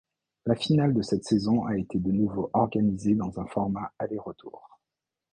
La 0.47 0.55
finale 0.55 0.95
de 0.95 1.03
cette 1.03 1.25
saison 1.25 1.63
a 1.65 1.77
été 1.77 1.99
de 1.99 2.11
nouveau 2.11 2.49
organisée 2.53 3.13
dans 3.13 3.39
un 3.39 3.45
format 3.45 3.93
aller-retour. 3.99 4.79